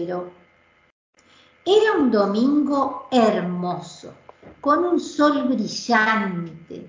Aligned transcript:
Era 0.00 1.92
un 1.98 2.10
domingo 2.10 3.06
hermoso, 3.10 4.14
con 4.60 4.84
un 4.84 4.98
sol 4.98 5.48
brillante. 5.48 6.88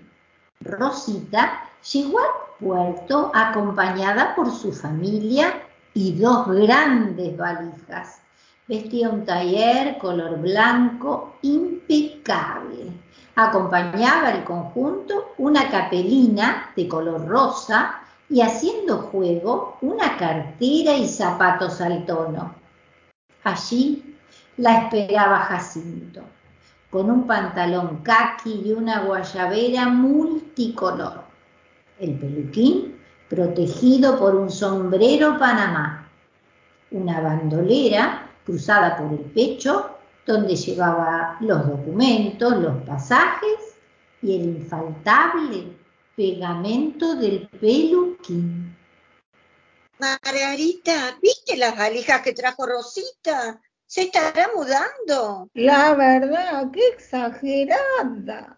Rosita 0.62 1.70
llegó 1.92 2.20
al 2.20 2.58
puerto 2.60 3.32
acompañada 3.34 4.34
por 4.36 4.50
su 4.52 4.72
familia 4.72 5.62
y 5.94 6.14
dos 6.14 6.48
grandes 6.48 7.36
valijas. 7.36 8.22
Vestía 8.68 9.10
un 9.10 9.26
taller 9.26 9.98
color 9.98 10.40
blanco 10.40 11.36
impecable. 11.42 12.94
Acompañaba 13.36 14.32
el 14.32 14.44
conjunto 14.46 15.34
una 15.38 15.70
capelina 15.70 16.72
de 16.76 16.88
color 16.88 17.28
rosa 17.28 18.02
y 18.30 18.40
haciendo 18.42 19.00
juego 19.00 19.78
una 19.82 20.16
cartera 20.18 20.96
y 20.96 21.08
zapatos 21.08 21.82
al 21.82 22.06
tono. 22.06 22.61
Allí 23.44 24.16
la 24.58 24.84
esperaba 24.84 25.40
Jacinto, 25.40 26.22
con 26.90 27.10
un 27.10 27.26
pantalón 27.26 28.02
caqui 28.04 28.62
y 28.66 28.72
una 28.72 29.02
guayabera 29.02 29.90
multicolor. 29.90 31.24
El 32.00 32.20
peluquín 32.20 33.00
protegido 33.30 34.20
por 34.20 34.36
un 34.36 34.52
sombrero 34.52 35.40
panamá, 35.40 36.08
una 36.92 37.22
bandolera 37.22 38.30
cruzada 38.46 38.98
por 38.98 39.12
el 39.14 39.26
pecho 39.32 39.98
donde 40.26 40.56
llevaba 40.56 41.38
los 41.40 41.68
documentos, 41.68 42.58
los 42.58 42.76
pasajes 42.84 43.78
y 44.22 44.36
el 44.36 44.44
infaltable 44.58 45.68
pegamento 46.16 47.16
del 47.16 47.48
peluquín. 47.60 48.76
Margarita, 50.02 51.16
¿viste 51.22 51.56
las 51.58 51.78
valijas 51.78 52.24
que 52.24 52.34
trajo 52.34 52.66
Rosita? 52.66 53.62
¿Se 53.86 54.02
estará 54.02 54.50
mudando? 54.56 55.48
La 55.54 55.94
verdad, 55.94 56.72
qué 56.74 56.88
exagerada. 56.88 58.58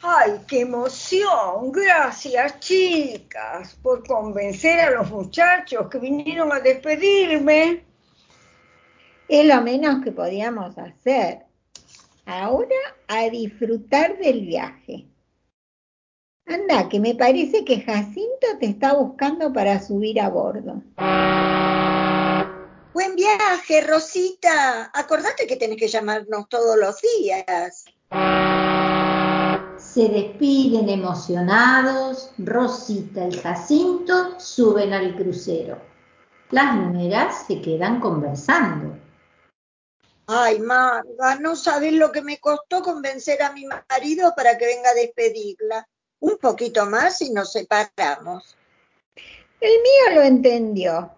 ¡Ay, 0.00 0.40
qué 0.46 0.60
emoción! 0.60 1.72
Gracias, 1.72 2.60
chicas, 2.60 3.74
por 3.82 4.06
convencer 4.06 4.78
a 4.78 4.90
los 4.90 5.10
muchachos 5.10 5.88
que 5.90 5.98
vinieron 5.98 6.52
a 6.52 6.60
despedirme. 6.60 7.84
Es 9.26 9.44
lo 9.44 9.60
menos 9.60 10.04
que 10.04 10.12
podíamos 10.12 10.78
hacer. 10.78 11.46
Ahora 12.26 12.76
a 13.08 13.28
disfrutar 13.28 14.16
del 14.18 14.42
viaje. 14.42 15.08
Anda, 16.48 16.88
que 16.88 16.98
me 16.98 17.14
parece 17.14 17.64
que 17.64 17.80
Jacinto 17.80 18.46
te 18.58 18.66
está 18.66 18.94
buscando 18.94 19.52
para 19.52 19.80
subir 19.80 20.20
a 20.20 20.28
bordo. 20.28 20.82
Buen 22.94 23.14
viaje, 23.14 23.82
Rosita. 23.82 24.90
Acordate 24.94 25.46
que 25.46 25.56
tenés 25.56 25.78
que 25.78 25.88
llamarnos 25.88 26.48
todos 26.48 26.76
los 26.76 26.96
días 27.00 27.84
se 29.98 30.08
despiden 30.08 30.88
emocionados, 30.88 32.30
Rosita 32.38 33.26
y 33.26 33.32
Jacinto 33.32 34.38
suben 34.38 34.92
al 34.92 35.16
crucero. 35.16 35.76
Las 36.50 36.76
numeras 36.76 37.46
se 37.46 37.60
quedan 37.60 37.98
conversando. 37.98 38.96
Ay, 40.26 40.60
Marga, 40.60 41.40
no 41.40 41.56
sabes 41.56 41.94
lo 41.94 42.12
que 42.12 42.22
me 42.22 42.38
costó 42.38 42.80
convencer 42.82 43.42
a 43.42 43.52
mi 43.52 43.64
marido 43.64 44.34
para 44.36 44.56
que 44.56 44.66
venga 44.66 44.90
a 44.90 44.94
despedirla. 44.94 45.88
Un 46.20 46.36
poquito 46.38 46.86
más 46.86 47.20
y 47.22 47.30
nos 47.30 47.52
separamos. 47.52 48.56
El 49.60 49.70
mío 49.70 50.14
lo 50.14 50.22
entendió. 50.22 51.10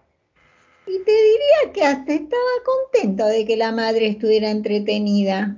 Y 0.87 0.99
te 0.99 1.11
diría 1.11 1.73
que 1.73 1.83
hasta 1.83 2.13
estaba 2.13 2.41
contento 2.65 3.25
de 3.25 3.45
que 3.45 3.55
la 3.55 3.71
madre 3.71 4.07
estuviera 4.07 4.49
entretenida. 4.49 5.55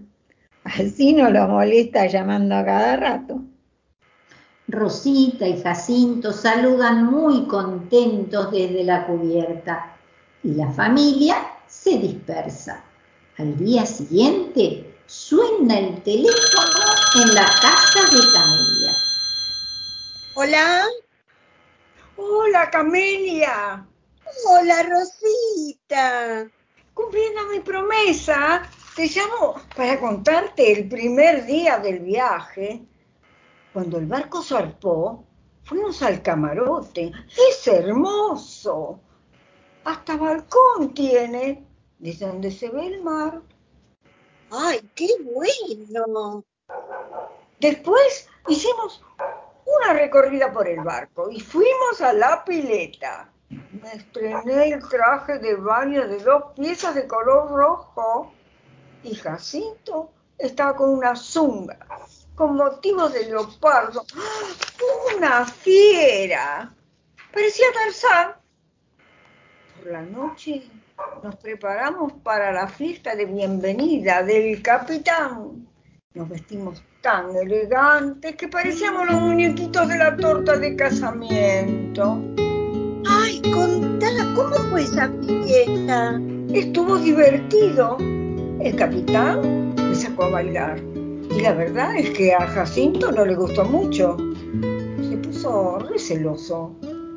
Así 0.64 1.14
no 1.14 1.30
lo 1.30 1.48
molesta 1.48 2.06
llamando 2.08 2.56
a 2.56 2.66
cada 2.66 2.96
rato. 2.98 3.42
Rosita 4.68 5.48
y 5.48 5.62
Jacinto 5.62 6.32
saludan 6.32 7.06
muy 7.06 7.46
contentos 7.48 8.52
desde 8.52 8.84
la 8.84 9.06
cubierta 9.06 9.98
y 10.44 10.54
la 10.56 10.72
familia 10.72 11.36
se 11.68 11.98
dispersa. 11.98 12.84
Al 13.38 13.58
día 13.58 13.86
siguiente 13.86 14.96
suena 15.06 15.80
el 15.80 16.02
teléfono 16.04 16.86
en 17.24 17.36
la 17.36 17.46
casa 17.46 18.02
de 18.12 18.22
Camelia. 18.34 19.13
Hola. 20.44 20.84
Hola, 22.18 22.70
Camelia. 22.70 23.88
Hola, 24.46 24.84
Rosita. 24.84 26.52
Cumpliendo 26.94 27.48
mi 27.48 27.62
promesa, 27.62 28.70
te 28.94 29.08
llamo 29.08 29.56
para 29.74 29.98
contarte 30.02 30.74
el 30.74 30.90
primer 30.90 31.46
día 31.46 31.78
del 31.80 32.00
viaje. 32.00 32.86
Cuando 33.72 33.98
el 34.00 34.06
barco 34.06 34.44
zarpó, 34.44 35.24
fuimos 35.64 36.02
al 36.02 36.22
camarote. 36.22 37.14
Es 37.50 37.66
hermoso. 37.66 39.00
Hasta 39.86 40.18
balcón 40.18 40.94
tiene, 40.94 41.66
desde 42.00 42.28
donde 42.28 42.52
se 42.52 42.68
ve 42.68 42.88
el 42.88 43.02
mar. 43.02 43.42
¡Ay, 44.52 44.82
qué 44.94 45.08
bueno! 45.24 46.44
Después 47.62 48.28
hicimos 48.50 49.02
una 49.78 49.94
recorrida 49.94 50.52
por 50.52 50.68
el 50.68 50.82
barco 50.82 51.30
y 51.30 51.40
fuimos 51.40 52.02
a 52.02 52.14
la 52.14 52.44
pileta. 52.44 53.30
Me 53.50 53.94
estrené 53.94 54.70
el 54.70 54.88
traje 54.88 55.40
de 55.40 55.56
baño 55.56 56.08
de 56.08 56.18
dos 56.20 56.54
piezas 56.56 56.96
de 56.96 57.08
color 57.08 57.50
rojo 57.52 58.34
y 59.04 59.16
Jacinto 59.16 60.12
estaba 60.38 60.76
con 60.76 60.90
una 60.90 61.16
zunga 61.16 61.78
con 62.36 62.56
motivo 62.56 63.10
de 63.10 63.26
leopardo. 63.26 64.06
¡Una 65.16 65.46
fiera! 65.46 66.74
Parecía 67.32 67.68
Tarzán. 67.74 68.36
Por 69.78 69.92
la 69.92 70.02
noche 70.02 70.64
nos 71.24 71.36
preparamos 71.38 72.14
para 72.24 72.52
la 72.52 72.68
fiesta 72.68 73.16
de 73.16 73.26
bienvenida 73.26 74.24
del 74.24 74.62
capitán. 74.62 75.68
Nos 76.14 76.30
vestimos 76.30 76.84
tan 77.04 77.36
elegantes 77.36 78.34
que 78.38 78.48
parecíamos 78.48 79.06
los 79.12 79.22
muñequitos 79.22 79.90
de 79.90 79.98
la 79.98 80.16
torta 80.16 80.56
de 80.58 80.74
casamiento. 80.78 82.18
Ay, 83.06 83.42
contá, 83.54 84.08
¿cómo 84.34 84.56
fue 84.70 84.84
esa 84.84 85.12
fiesta? 85.22 86.18
Estuvo 86.54 86.98
divertido 86.98 87.98
el 88.62 88.78
capitán 88.78 89.76
me 89.76 89.94
sacó 89.94 90.24
a 90.24 90.30
bailar. 90.30 90.80
Y 90.80 91.42
la 91.42 91.54
verdad 91.54 91.94
es 91.98 92.12
que 92.12 92.34
a 92.34 92.48
Jacinto 92.48 93.12
no 93.12 93.26
le 93.26 93.36
gustó 93.36 93.66
mucho. 93.66 94.16
Se 95.10 95.18
puso 95.18 95.80
receloso. 95.80 96.74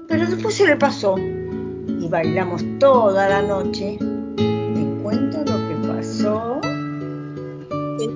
Pero 0.09 0.27
después 0.27 0.57
se 0.57 0.67
le 0.67 0.77
pasó. 0.77 1.17
Y 1.17 2.09
bailamos 2.09 2.65
toda 2.81 3.29
la 3.29 3.43
noche. 3.43 3.97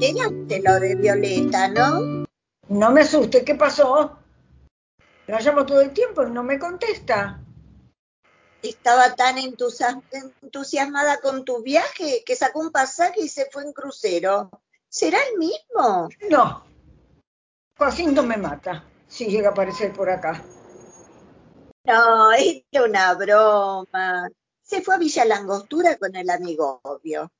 Enteraste 0.08 0.62
lo 0.62 0.80
de 0.80 0.94
Violeta, 0.94 1.68
¿no? 1.68 2.26
No 2.68 2.90
me 2.90 3.02
asuste, 3.02 3.44
¿qué 3.44 3.54
pasó? 3.54 4.18
La 5.26 5.40
llamo 5.40 5.66
todo 5.66 5.80
el 5.80 5.92
tiempo 5.92 6.22
y 6.22 6.30
no 6.30 6.42
me 6.42 6.58
contesta 6.58 7.40
estaba 8.62 9.14
tan 9.14 9.36
entusiasmada 9.38 11.20
con 11.20 11.44
tu 11.44 11.62
viaje 11.62 12.22
que 12.24 12.36
sacó 12.36 12.60
un 12.60 12.70
pasaje 12.70 13.22
y 13.22 13.28
se 13.28 13.46
fue 13.50 13.64
en 13.64 13.72
crucero. 13.72 14.50
¿Será 14.88 15.18
el 15.30 15.38
mismo? 15.38 16.08
No. 16.28 16.64
Jacinto 17.78 18.22
me 18.22 18.36
mata 18.36 18.84
si 19.08 19.26
llega 19.26 19.48
a 19.48 19.52
aparecer 19.52 19.92
por 19.92 20.10
acá. 20.10 20.42
No, 21.84 22.32
era 22.32 22.84
una 22.84 23.14
broma. 23.14 24.28
Se 24.62 24.82
fue 24.82 24.94
a 24.96 24.98
Villa 24.98 25.24
Langostura 25.24 25.96
con 25.96 26.14
el 26.14 26.28
amigo 26.28 26.80
obvio. 26.82 27.30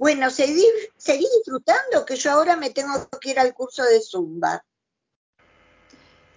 Bueno, 0.00 0.30
seguí, 0.30 0.64
seguí 0.96 1.26
disfrutando 1.36 2.06
que 2.06 2.16
yo 2.16 2.30
ahora 2.30 2.56
me 2.56 2.70
tengo 2.70 3.06
que 3.20 3.32
ir 3.32 3.38
al 3.38 3.52
curso 3.52 3.84
de 3.84 4.00
Zumba. 4.00 4.64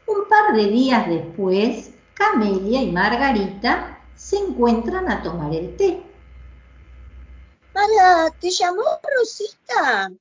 Un 0.06 0.28
par 0.28 0.54
de 0.54 0.66
días 0.66 1.08
después, 1.08 1.92
Camelia 2.14 2.82
y 2.82 2.92
Margarita 2.92 4.02
se 4.18 4.36
encuentran 4.36 5.10
a 5.10 5.24
tomar 5.24 5.56
el 5.56 5.78
té. 5.78 6.04
Mara, 7.74 8.32
¿te 8.32 8.50
llamó 8.50 8.84
Rosita? 9.18 10.12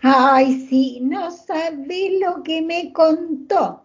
Ay, 0.00 0.66
sí, 0.66 1.00
no 1.02 1.30
sabes 1.30 2.12
lo 2.18 2.42
que 2.42 2.62
me 2.62 2.94
contó. 2.94 3.84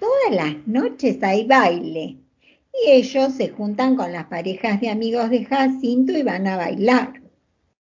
Todas 0.00 0.30
las 0.30 0.66
noches 0.66 1.22
hay 1.22 1.46
baile 1.46 2.18
y 2.72 2.90
ellos 2.90 3.34
se 3.34 3.48
juntan 3.48 3.96
con 3.96 4.12
las 4.12 4.26
parejas 4.26 4.80
de 4.80 4.90
amigos 4.90 5.30
de 5.30 5.44
Jacinto 5.44 6.12
y 6.12 6.22
van 6.22 6.46
a 6.46 6.56
bailar. 6.56 7.20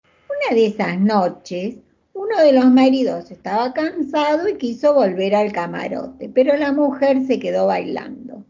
Una 0.05 0.55
de 0.55 0.67
esas 0.67 0.99
noches, 0.99 1.77
uno 2.15 2.39
de 2.39 2.53
los 2.53 2.67
maridos 2.67 3.31
estaba 3.31 3.73
cansado 3.73 4.49
y 4.49 4.57
quiso 4.57 4.95
volver 4.95 5.35
al 5.35 5.53
camarote, 5.53 6.29
pero 6.29 6.57
la 6.57 6.73
mujer 6.73 7.27
se 7.27 7.39
quedó 7.39 7.67
bailando. 7.67 8.45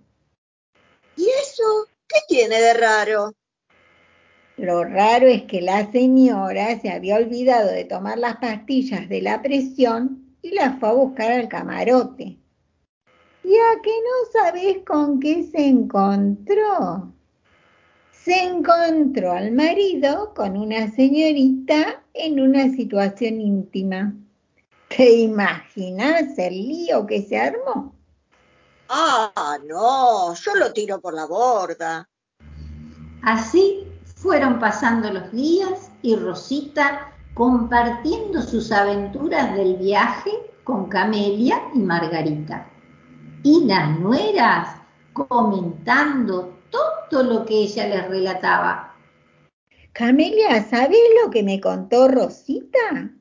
¿Y 1.17 1.25
eso 1.25 1.87
qué 2.09 2.19
tiene 2.29 2.61
de 2.61 2.75
raro? 2.75 3.33
Lo 4.57 4.85
raro 4.85 5.27
es 5.27 5.43
que 5.45 5.61
la 5.61 5.91
señora 5.91 6.79
se 6.81 6.91
había 6.91 7.17
olvidado 7.17 7.71
de 7.71 7.85
tomar 7.85 8.19
las 8.19 8.37
pastillas 8.37 9.09
de 9.09 9.23
la 9.23 9.43
presión 9.43 10.37
y 10.43 10.51
las 10.55 10.79
fue 10.79 10.89
a 10.89 10.93
buscar 10.93 11.33
al 11.33 11.49
camarote. 11.49 12.42
¿Ya 13.45 13.83
que 13.83 13.91
no 13.91 14.41
sabes 14.41 14.79
con 14.87 15.19
qué 15.19 15.43
se 15.51 15.67
encontró? 15.67 17.13
Se 18.13 18.45
encontró 18.45 19.33
al 19.33 19.51
marido 19.51 20.33
con 20.35 20.57
una 20.57 20.89
señorita 20.93 22.05
en 22.15 22.41
una 22.41 22.71
situación 22.71 23.41
íntima. 23.41 24.15
¿Te 24.89 25.11
imaginas 25.11 26.39
el 26.39 26.55
lío 26.55 27.05
que 27.05 27.23
se 27.23 27.39
armó? 27.39 27.95
Ah, 28.89 29.59
no, 29.67 30.35
yo 30.35 30.55
lo 30.55 30.73
tiro 30.73 31.01
por 31.01 31.15
la 31.15 31.27
borda. 31.27 32.09
Así 33.23 33.89
fueron 34.15 34.61
pasando 34.61 35.13
los 35.13 35.33
días 35.33 35.91
y 36.03 36.15
Rosita 36.15 37.13
compartiendo 37.35 38.41
sus 38.43 38.71
aventuras 38.71 39.57
del 39.57 39.77
viaje 39.77 40.31
con 40.63 40.89
Camelia 40.89 41.61
y 41.75 41.81
Margarita. 41.81 42.72
Y 43.43 43.65
las 43.65 43.99
nueras 43.99 44.77
comentando 45.13 46.59
todo 46.71 47.23
lo 47.23 47.45
que 47.45 47.55
ella 47.55 47.87
les 47.89 48.09
relataba. 48.09 48.95
Camelia, 49.93 50.63
¿sabes 50.69 50.99
lo 51.23 51.31
que 51.31 51.43
me 51.43 51.61
contó 51.61 52.09
Rosita? 52.09 53.13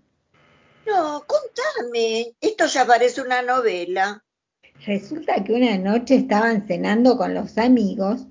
No, 0.85 1.23
contame. 1.27 2.33
Esto 2.39 2.65
ya 2.67 2.85
parece 2.85 3.21
una 3.21 3.41
novela. 3.41 4.23
Resulta 4.85 5.43
que 5.43 5.53
una 5.53 5.77
noche 5.77 6.15
estaban 6.15 6.65
cenando 6.65 7.17
con 7.17 7.33
los 7.33 7.57
amigos. 7.57 8.25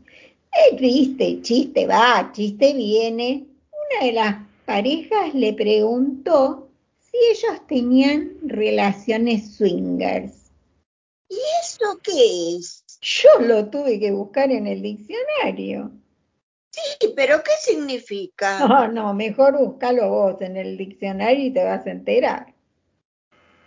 El 0.70 0.76
triste 0.78 1.42
chiste 1.42 1.86
va, 1.86 2.30
chiste 2.32 2.72
viene. 2.72 3.46
Una 3.70 4.06
de 4.06 4.12
las 4.12 4.36
parejas 4.64 5.34
le 5.34 5.52
preguntó 5.52 6.68
si 6.98 7.16
ellos 7.30 7.66
tenían 7.68 8.32
relaciones 8.42 9.54
swingers. 9.56 10.39
¿Y 11.30 11.38
eso 11.62 11.98
qué 12.02 12.56
es? 12.56 12.84
Yo 13.00 13.30
lo 13.40 13.70
tuve 13.70 14.00
que 14.00 14.10
buscar 14.10 14.50
en 14.50 14.66
el 14.66 14.82
diccionario. 14.82 15.92
Sí, 16.70 17.12
pero 17.14 17.42
¿qué 17.42 17.52
significa? 17.60 18.66
No, 18.66 18.88
no, 18.92 19.14
mejor 19.14 19.56
búscalo 19.56 20.10
vos 20.10 20.40
en 20.40 20.56
el 20.56 20.76
diccionario 20.76 21.46
y 21.46 21.52
te 21.52 21.64
vas 21.64 21.86
a 21.86 21.90
enterar. 21.90 22.52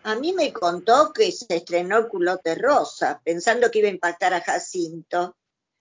A 0.04 0.16
mí 0.16 0.34
me 0.34 0.52
contó 0.52 1.14
que 1.14 1.32
se 1.32 1.56
estrenó 1.56 1.98
el 1.98 2.10
culote 2.10 2.56
rosa, 2.56 3.22
pensando 3.24 3.72
que 3.72 3.80
iba 3.80 3.88
a 3.88 3.92
impactar 3.92 4.34
a 4.34 4.42
Jacinto. 4.42 5.38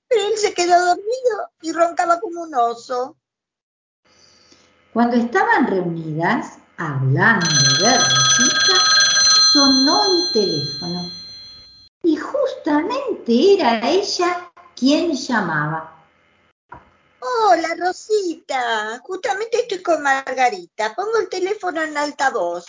Pero 0.06 0.28
él 0.28 0.38
se 0.38 0.54
quedó 0.54 0.78
dormido 0.78 1.50
y 1.62 1.72
roncaba 1.72 2.20
como 2.20 2.42
un 2.42 2.54
oso. 2.54 3.16
Cuando 4.92 5.16
estaban 5.16 5.66
reunidas, 5.66 6.58
hablando 6.76 7.46
de 7.80 7.96
Rosita, 7.96 8.84
sonó 9.52 10.04
el 10.04 10.32
teléfono. 10.32 11.21
Justamente 12.52 13.54
era 13.54 13.88
ella 13.88 14.52
quien 14.76 15.12
llamaba. 15.12 16.04
Hola, 17.20 17.68
Rosita. 17.78 19.00
Justamente 19.02 19.62
estoy 19.62 19.82
con 19.82 20.02
Margarita. 20.02 20.94
Pongo 20.94 21.18
el 21.18 21.28
teléfono 21.28 21.82
en 21.82 21.96
altavoz. 21.96 22.66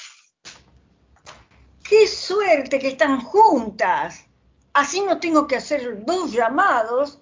¡Qué 1.84 2.08
suerte 2.08 2.80
que 2.80 2.90
están 2.90 3.22
juntas! 3.22 4.26
Así 4.74 5.02
no 5.02 5.20
tengo 5.20 5.48
que 5.48 5.58
hacer 5.58 6.06
dos 6.06 6.32
llamados. 6.32 7.22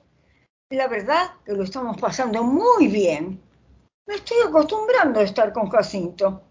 La 0.69 0.87
verdad 0.87 1.31
que 1.43 1.53
lo 1.53 1.63
estamos 1.63 1.99
pasando 1.99 2.43
muy 2.43 2.87
bien. 2.87 3.41
Me 4.05 4.15
estoy 4.15 4.37
acostumbrando 4.47 5.19
a 5.19 5.23
estar 5.23 5.51
con 5.51 5.69
Jacinto. 5.69 6.43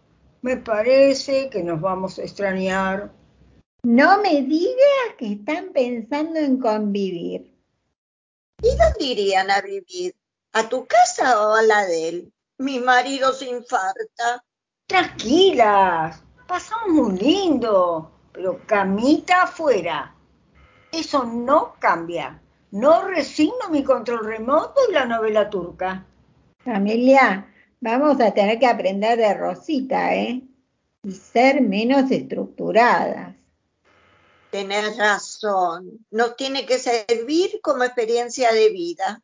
Me 0.42 0.56
parece 0.56 1.48
que 1.48 1.62
nos 1.62 1.80
vamos 1.80 2.18
a 2.18 2.22
extrañar. 2.22 3.19
No 3.82 4.20
me 4.20 4.42
digas 4.42 5.14
que 5.16 5.32
están 5.32 5.72
pensando 5.72 6.38
en 6.38 6.58
convivir. 6.58 7.56
¿Y 8.62 8.68
dónde 8.76 9.04
irían 9.04 9.50
a 9.50 9.62
vivir? 9.62 10.14
¿A 10.52 10.68
tu 10.68 10.86
casa 10.86 11.40
o 11.48 11.54
a 11.54 11.62
la 11.62 11.86
de 11.86 12.08
él? 12.08 12.32
Mi 12.58 12.78
marido 12.78 13.32
se 13.32 13.48
infarta. 13.48 14.44
Tranquilas, 14.86 16.22
pasamos 16.46 16.88
muy 16.88 17.18
lindo, 17.18 18.12
pero 18.32 18.60
camita 18.66 19.44
afuera. 19.44 20.14
Eso 20.92 21.24
no 21.24 21.76
cambia. 21.78 22.42
No 22.72 23.08
resigno 23.08 23.70
mi 23.70 23.82
control 23.82 24.26
remoto 24.26 24.74
y 24.90 24.92
la 24.92 25.06
novela 25.06 25.48
turca. 25.48 26.06
Amelia, 26.66 27.50
vamos 27.80 28.20
a 28.20 28.32
tener 28.32 28.58
que 28.58 28.66
aprender 28.66 29.16
de 29.16 29.32
Rosita, 29.32 30.14
¿eh? 30.14 30.42
Y 31.02 31.12
ser 31.12 31.62
menos 31.62 32.10
estructuradas. 32.10 33.39
Tenés 34.50 34.96
razón. 34.96 36.04
Nos 36.10 36.36
tiene 36.36 36.66
que 36.66 36.78
servir 36.78 37.60
como 37.62 37.84
experiencia 37.84 38.52
de 38.52 38.70
vida. 38.70 39.22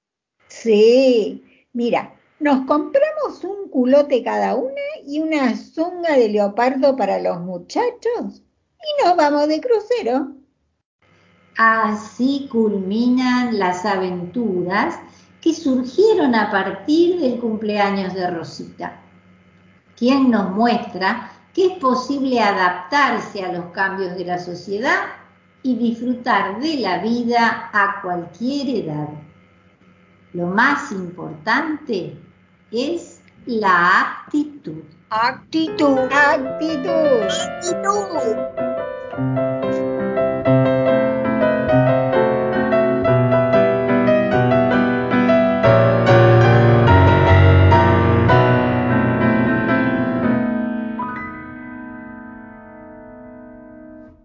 Sí, 0.48 1.66
mira, 1.72 2.14
nos 2.38 2.66
compramos 2.66 3.42
un 3.42 3.68
culote 3.70 4.22
cada 4.22 4.54
una 4.54 4.82
y 5.04 5.20
una 5.20 5.56
zunga 5.56 6.16
de 6.16 6.28
leopardo 6.28 6.96
para 6.96 7.18
los 7.18 7.40
muchachos 7.40 8.42
y 8.78 9.04
nos 9.04 9.16
vamos 9.16 9.48
de 9.48 9.60
crucero. 9.60 10.32
Así 11.56 12.48
culminan 12.52 13.58
las 13.58 13.84
aventuras 13.84 14.98
que 15.40 15.54
surgieron 15.54 16.34
a 16.34 16.50
partir 16.50 17.18
del 17.20 17.40
cumpleaños 17.40 18.14
de 18.14 18.30
Rosita, 18.30 19.00
quien 19.96 20.30
nos 20.30 20.50
muestra 20.50 21.32
que 21.56 21.68
es 21.68 21.78
posible 21.78 22.38
adaptarse 22.38 23.42
a 23.42 23.50
los 23.50 23.72
cambios 23.72 24.14
de 24.14 24.26
la 24.26 24.38
sociedad 24.38 25.06
y 25.62 25.74
disfrutar 25.74 26.60
de 26.60 26.76
la 26.80 26.98
vida 26.98 27.70
a 27.72 28.02
cualquier 28.02 28.84
edad. 28.84 29.08
Lo 30.34 30.48
más 30.48 30.92
importante 30.92 32.14
es 32.70 33.22
la 33.46 34.00
actitud. 34.00 34.82
Actitud. 35.08 35.98
Actitud. 36.12 37.55